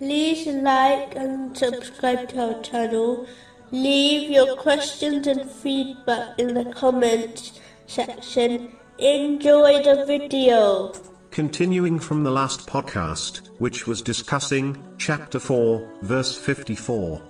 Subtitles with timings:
[0.00, 3.26] like and subscribe to our channel.
[3.70, 8.76] Leave your questions and feedback in the comments section.
[8.98, 10.92] Enjoy the video.
[11.30, 17.20] Continuing from the last podcast, which was discussing chapter 4, verse 54.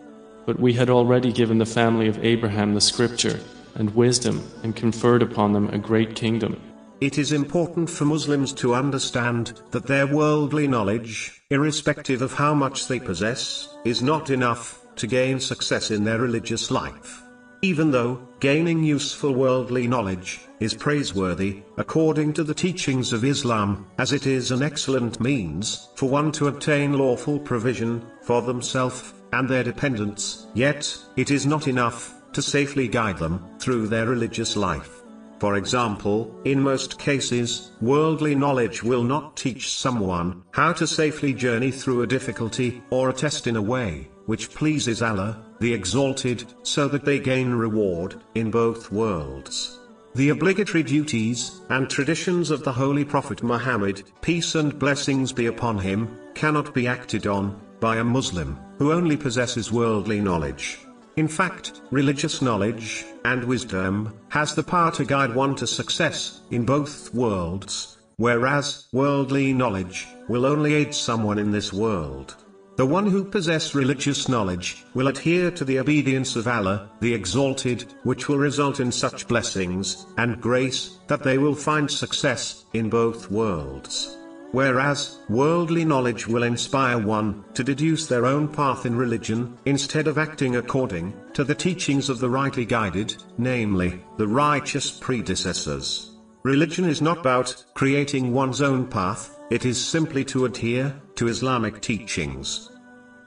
[0.46, 3.40] But we had already given the family of Abraham the scripture
[3.74, 6.60] and wisdom and conferred upon them a great kingdom.
[7.00, 12.86] It is important for Muslims to understand that their worldly knowledge, irrespective of how much
[12.86, 17.22] they possess, is not enough to gain success in their religious life.
[17.62, 24.12] Even though gaining useful worldly knowledge is praiseworthy, according to the teachings of Islam, as
[24.12, 29.64] it is an excellent means for one to obtain lawful provision for themselves and their
[29.64, 35.03] dependents, yet it is not enough to safely guide them through their religious life.
[35.44, 41.70] For example, in most cases, worldly knowledge will not teach someone how to safely journey
[41.70, 46.88] through a difficulty or a test in a way which pleases Allah, the Exalted, so
[46.88, 49.80] that they gain reward in both worlds.
[50.14, 55.76] The obligatory duties and traditions of the Holy Prophet Muhammad, peace and blessings be upon
[55.76, 60.78] him, cannot be acted on by a Muslim who only possesses worldly knowledge.
[61.16, 66.64] In fact, religious knowledge and wisdom has the power to guide one to success in
[66.64, 72.34] both worlds, whereas worldly knowledge will only aid someone in this world.
[72.76, 77.94] The one who possess religious knowledge will adhere to the obedience of Allah, the Exalted,
[78.02, 83.30] which will result in such blessings and grace that they will find success in both
[83.30, 84.16] worlds.
[84.54, 90.16] Whereas, worldly knowledge will inspire one to deduce their own path in religion, instead of
[90.16, 96.12] acting according to the teachings of the rightly guided, namely, the righteous predecessors.
[96.44, 101.80] Religion is not about creating one's own path, it is simply to adhere to Islamic
[101.80, 102.70] teachings.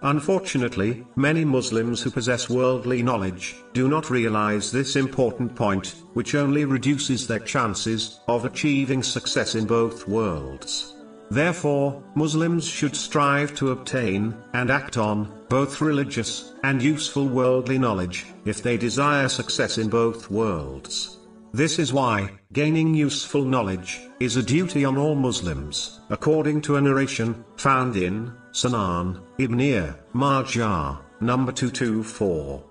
[0.04, 6.64] Unfortunately, many Muslims who possess worldly knowledge do not realize this important point, which only
[6.64, 10.94] reduces their chances of achieving success in both worlds.
[11.30, 18.26] Therefore, Muslims should strive to obtain and act on both religious and useful worldly knowledge
[18.46, 21.18] if they desire success in both worlds.
[21.54, 26.82] This is why, gaining useful knowledge, is a duty on all Muslims, according to a
[26.82, 32.64] narration, found in, Sunan, Ibn Majah, number 224.